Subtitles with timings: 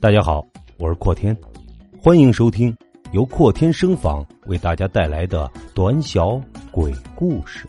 [0.00, 0.46] 大家好，
[0.78, 1.36] 我是阔天，
[2.00, 2.74] 欢迎收听
[3.10, 6.40] 由阔天声访为大家带来的短小
[6.70, 7.66] 鬼故事《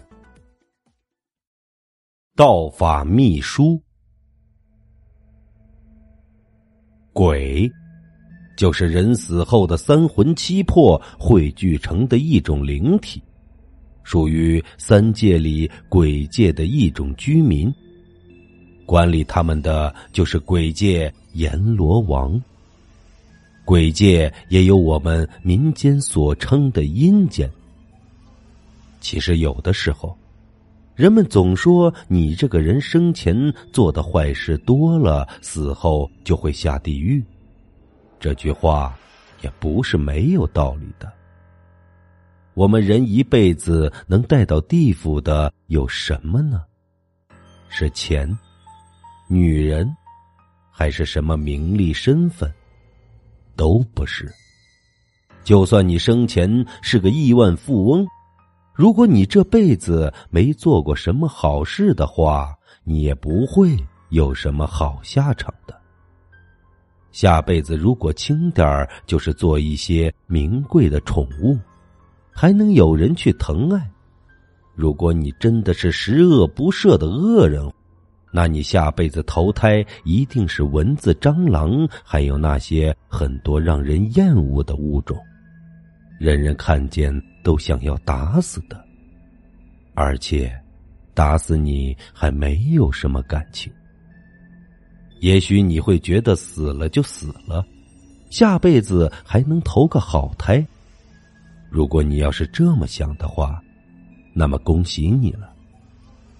[2.35, 3.63] 道法秘书》。
[7.13, 7.67] 鬼，
[8.55, 13.19] 就是人死后的三魂七魄汇聚成的一种灵体，
[14.03, 17.73] 属于三界里鬼界的一种居民。
[18.85, 22.39] 管理他们的就是鬼界阎罗王。
[23.63, 27.49] 鬼界也有我们民间所称的阴间。
[28.99, 30.17] 其实有的时候，
[30.95, 33.33] 人们总说你这个人生前
[33.71, 37.23] 做的坏事多了，死后就会下地狱。
[38.19, 38.97] 这句话
[39.41, 41.09] 也不是没有道理的。
[42.53, 46.63] 我们人一辈子能带到地府的有什么呢？
[47.69, 48.37] 是钱。
[49.31, 49.95] 女人，
[50.79, 52.49] 还是什么名利身份，
[53.57, 54.31] 都不是。
[55.43, 58.07] 就算你生前是个亿万富翁，
[58.73, 63.77] 如果你这辈子没做过什么好事的话，你也不会
[64.07, 65.77] 有什么好下场的。
[67.11, 71.59] 下辈子如果轻点儿，就是做一些名贵的宠物，
[72.31, 73.91] 还能有人去疼爱。
[74.75, 77.69] 如果你真的是十恶不赦的恶人。
[78.31, 85.17] 那你下辈子投胎一定是蚊子、蟑螂，还有那些很多让人厌恶的物种，
[86.19, 87.11] 人人看见
[87.43, 88.83] 都想要打死的。
[89.95, 90.55] 而且，
[91.13, 93.71] 打死你还没有什么感情。
[95.19, 97.65] 也许你会觉得死了就死了，
[98.29, 100.65] 下辈子还能投个好胎。
[101.69, 103.61] 如果你要是这么想的话，
[104.33, 105.48] 那么恭喜你了。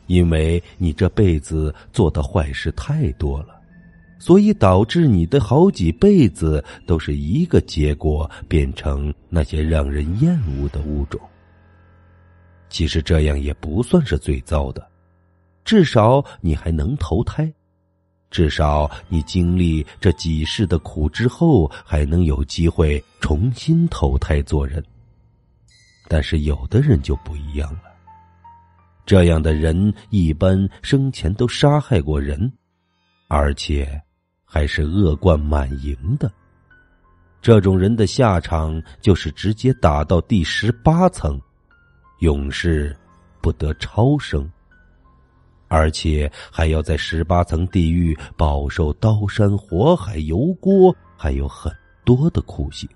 [0.09, 3.61] 因为你这辈子做的坏事太多了，
[4.17, 11.21] 所以导致你的好几辈子都是一个结果，变成那些让人厌恶的物种。
[12.69, 14.85] 其实这样也不算是最糟的，
[15.63, 17.51] 至少你还能投胎，
[18.31, 24.83] 至少你经历这几世的苦之后，还能有机会重新投胎做人。
[26.07, 27.88] 但是有的人就不一样了。
[29.09, 32.39] 这样的人一般生前都杀害过人，
[33.27, 33.99] 而且
[34.45, 36.31] 还是恶贯满盈的。
[37.41, 41.41] 这种人的下场就是直接打到第十八层，
[42.19, 42.95] 永世
[43.41, 44.47] 不得超生，
[45.69, 51.73] 而且还要在十八层地狱饱受刀山火海、油锅，还有很
[52.05, 52.87] 多的酷刑。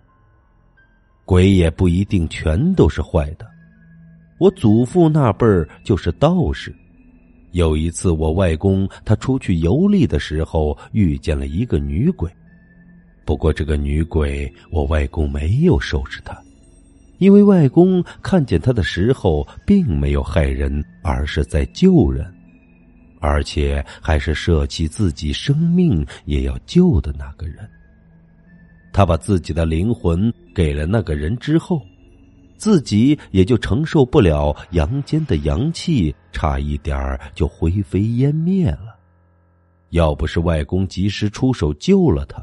[1.26, 3.52] 鬼也不一定全都是坏的。
[4.38, 6.74] 我祖父那辈儿就是道士。
[7.52, 12.30] 有一次，我外公他出去游历的时候，遇见了一个女鬼。
[13.26, 16.36] 不过，这个女鬼，我外公没有收拾她，
[17.20, 22.26] 因为外公看见她的时候，并没有害人，而是在救人，
[23.20, 27.58] 而且还是舍弃自己生命也要救的那个人。
[28.92, 31.82] 他把自己的灵魂给了那个人之后。
[32.64, 38.98] 自己也就承受不了阳间的阳气，差一点儿就灰飞烟灭了。
[39.90, 42.42] 要不是外公及时出手救了他，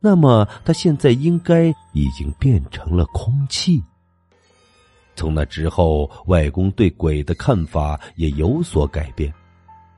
[0.00, 3.82] 那么他现在应该已经变成了空气。
[5.16, 9.32] 从那之后，外公对鬼的看法也有所改变，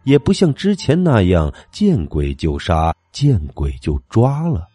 [0.04, 4.69] 也不像之前那样见鬼就杀，见鬼就抓了。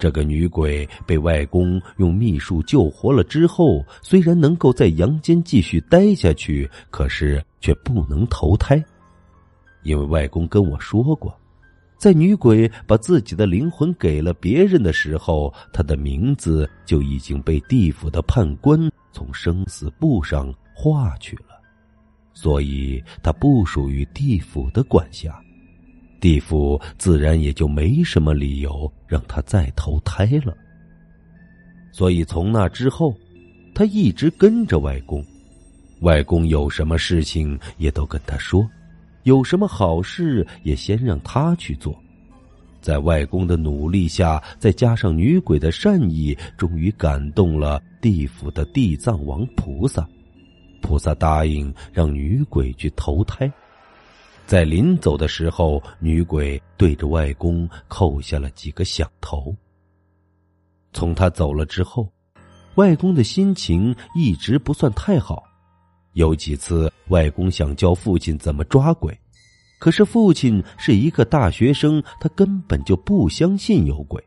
[0.00, 8.82] 这个女鬼被外公用秘术救活了之后，虽然能够在阳间继续待下去，可是却不能投胎，
[9.82, 11.38] 因为外公跟我说过，
[11.98, 21.60] 在女鬼把自己的灵魂给了别人的时候，她的名字就已经被地府的判官从生死簿上划去了，
[22.32, 25.38] 所以她不属于地府的管辖。
[26.20, 30.56] 地府自然也就没什么理由让他再投胎了。
[31.90, 33.14] 所以从那之后，
[33.74, 35.24] 他一直跟着外公。
[36.00, 38.68] 外公有什么事情也都跟他说，
[39.24, 41.94] 有什么好事也先让他去做。
[42.80, 50.08] 在外公的努力下，再加上女鬼的善意，终于感动了地府的地藏王菩萨。
[50.80, 53.52] 菩萨答应让女鬼去投胎。
[54.50, 59.54] 在临走的时候，女鬼对着外公叩下了几个响头。
[60.92, 62.12] 从他走了之后，
[62.74, 65.44] 外公的心情一直不算太好。
[66.14, 69.16] 有几次，外公想教父亲怎么抓鬼，
[69.78, 74.20] 可是父亲是一个大学生，他根本就不相信有鬼。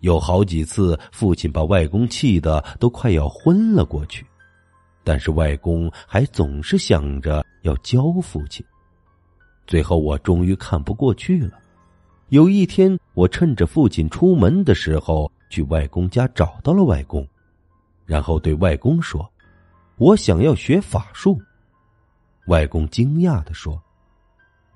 [0.00, 4.26] 有好几次，父亲把外公气得都快要昏了过去，
[5.04, 8.66] 但是外公还总是想着要教父亲。
[9.66, 11.58] 最后，我终于看不过去了。
[12.28, 17.26] 有一天，我趁着父亲出门的时候，去外公家找到了外公，
[18.04, 19.30] 然后对外公说
[19.96, 21.40] ：“我想要学法术。”
[22.48, 23.80] 外公惊讶的说：“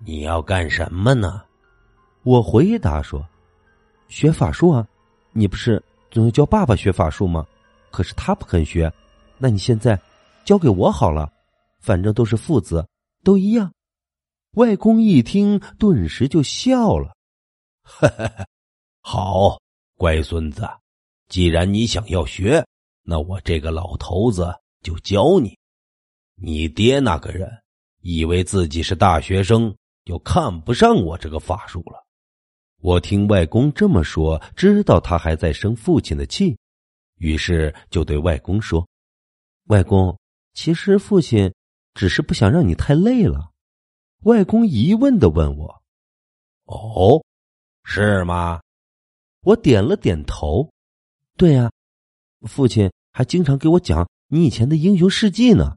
[0.04, 1.42] 你要干什么呢？”
[2.22, 3.26] 我回答说
[4.08, 4.86] ：“学法术啊。”
[5.32, 7.46] 你不是总要教爸爸学法术吗？
[7.90, 8.92] 可是他不肯学，
[9.36, 9.98] 那你现在
[10.44, 11.30] 交给我好了，
[11.80, 12.84] 反正都是父子，
[13.22, 13.70] 都一样。
[14.58, 17.14] 外公一听，顿时就笑了
[19.00, 19.60] ：“好，
[19.96, 20.68] 乖孙子，
[21.28, 22.66] 既然你想要学，
[23.04, 24.52] 那我这个老头子
[24.82, 25.56] 就教你。
[26.34, 27.48] 你爹那个人
[28.00, 29.72] 以为自己是大学生，
[30.04, 32.04] 就看不上我这个法术了。”
[32.82, 36.58] 我听外公这么说，知道他还在生父亲的气，
[37.18, 38.84] 于是就对外公说
[39.70, 40.18] ：“外公，
[40.52, 41.54] 其实父亲
[41.94, 43.50] 只是不想让你太累了。”
[44.24, 45.82] 外公疑问的问我
[46.66, 47.24] ：“哦，
[47.84, 48.60] 是吗？”
[49.42, 50.70] 我点了点头
[51.36, 51.70] ：“对呀，
[52.42, 55.76] 父亲还经常给我讲你以前的英雄事迹呢。”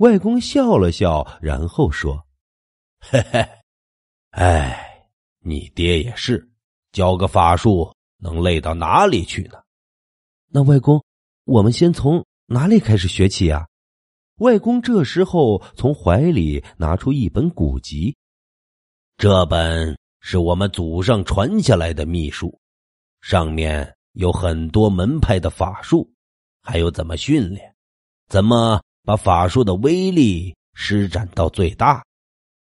[0.00, 2.26] 外公笑了笑，然后说
[3.00, 3.48] ：“嘿嘿，
[4.30, 4.84] 哎。”
[5.40, 6.50] 你爹也是，
[6.92, 9.62] 教个法术能累到哪里去呢？
[10.48, 11.02] 那外公，
[11.44, 13.66] 我们先从哪里开始学起啊？
[14.38, 18.16] 外公这时候从怀里拿出一本古籍，
[19.16, 22.58] 这本是我们祖上传下来的秘术，
[23.20, 26.08] 上面有很多门派的法术，
[26.62, 27.74] 还有怎么训练，
[28.28, 32.04] 怎么把法术的威力施展到最大。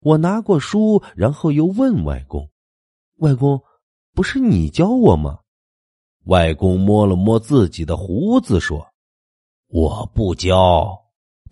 [0.02, 2.48] 我拿过书，然后又问外公。
[3.18, 3.64] 外公，
[4.14, 5.40] 不是你教我吗？
[6.26, 8.88] 外公摸了摸自己的胡子，说
[9.70, 11.05] ：“我不教，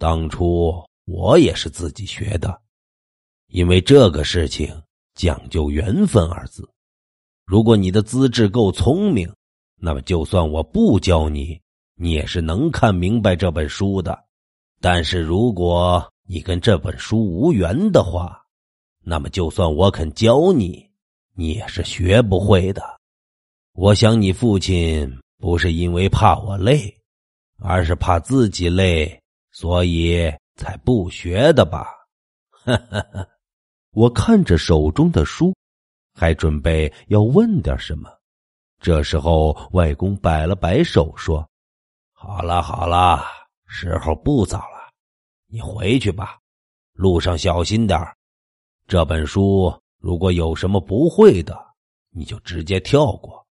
[0.04, 2.60] 当初我也是自己学的。
[3.48, 4.70] 因为这个事情
[5.16, 6.70] 讲究缘分二字。
[7.46, 9.34] 如果你的资质够聪明，
[9.78, 11.58] 那么就算我不教你，
[11.96, 14.22] 你也是能看明白这本书的。
[14.82, 18.44] 但是如果你跟这本书无缘的话，
[19.06, 20.86] 那么就算我肯教你。”
[21.34, 22.84] 你也是学不会的。
[23.72, 26.94] 我想你父亲不是因为怕我累，
[27.58, 29.23] 而是怕自己累，
[29.54, 31.88] 所以才不学的吧？
[32.52, 33.28] 哈哈哈！
[33.92, 35.56] 我看着手中的书，
[36.14, 38.10] 还准备要问点什么。
[38.82, 41.48] 这时候，外公摆了摆手说
[42.12, 43.24] ：“好了好了，
[43.68, 44.92] 时候不早了，
[45.48, 46.38] 你回去吧，
[46.94, 48.00] 路上小心点
[48.88, 49.74] 这本书。”
[50.04, 51.58] 如果有什么不会的，
[52.10, 53.42] 你就直接跳过。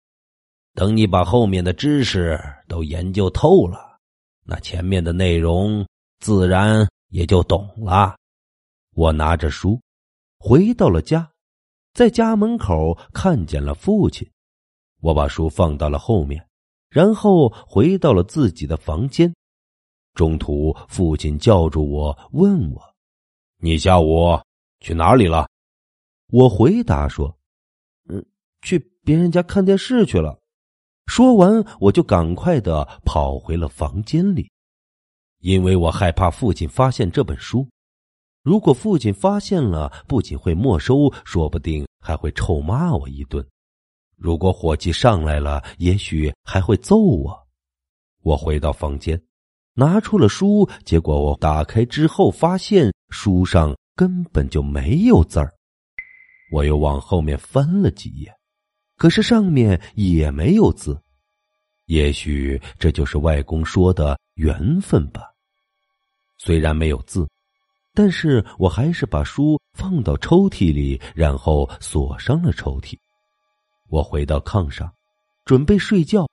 [0.75, 2.39] 等你把后面的知识
[2.69, 3.99] 都研究透了，
[4.45, 5.83] 那前面的内容
[6.23, 8.17] 自然也就懂了。
[8.95, 9.81] 我拿着书
[10.39, 11.29] 回到了家，
[11.95, 14.31] 在家门口看见了父亲。
[15.01, 16.47] 我把书放到了后面，
[16.89, 19.35] 然后回到了自己的房间。
[20.15, 22.81] 中途，父亲叫住我，问我
[23.59, 24.39] ：“你下午
[24.79, 25.49] 去哪里了？”
[26.31, 27.37] 我回答说
[28.09, 28.25] ：“嗯，
[28.61, 30.39] 去别人家看电视去了。”
[31.07, 34.52] 说完，我就赶快的跑回了房间里，
[35.43, 37.69] 因为我害怕父亲发现这本书。
[38.43, 43.45] 如果父亲发现了，不仅会没收，说不定还会臭骂我一顿。
[44.17, 47.37] 如果火气上来了，也许还会揍我。
[48.23, 49.21] 我回到房间，
[49.75, 55.53] 拿出了书，结果我打开之后，发现书上根本就没有字儿。
[56.53, 58.33] 我又往后面翻了几页，
[58.97, 61.03] 可是上面也没有字。
[61.87, 65.32] 也许这就是外公说的缘分吧。
[66.45, 67.25] 虽然没有字，
[67.95, 72.99] 但是我还是把书放到抽屉里，然后锁上了抽屉。
[73.89, 74.93] 我回到炕上，
[75.45, 76.27] 准备睡觉。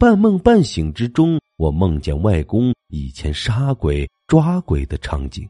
[0.00, 5.48] 半梦半醒之中，我梦见外公以前杀鬼抓鬼的场景。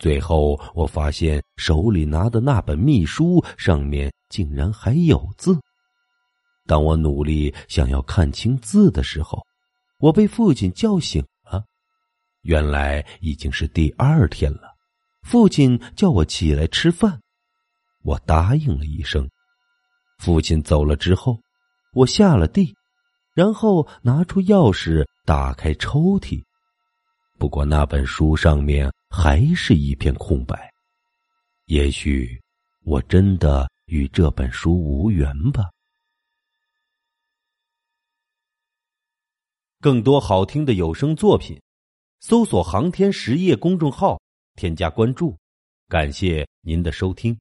[0.00, 5.56] 最后，我发现手里拿的那本秘书上面竟然还有字。
[6.66, 9.40] 当我努力想要看清字的时候，
[10.00, 11.24] 我被父亲叫醒。
[12.42, 14.72] 原来已经是第二天了。
[15.22, 17.20] 父亲叫我起来吃饭，
[18.02, 19.28] 我答应了一声。
[20.18, 21.38] 父亲走了之后，
[21.94, 22.74] 我下了地，
[23.34, 26.42] 然后拿出钥匙打开抽屉。
[27.38, 30.70] 不过那本书上面还是一片空白，
[31.66, 32.40] 也许
[32.84, 35.64] 我真的与这本书无缘吧。
[39.80, 41.60] 更多好听的有声作品，
[42.24, 44.20] 搜索“航天实业”公众号，
[44.54, 45.36] 添加关注。
[45.88, 47.36] 感谢您的收听。